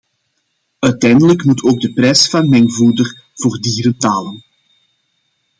[0.79, 4.43] Uiteindelijk moet ook de prijs van mengvoeder voor dieren dalen.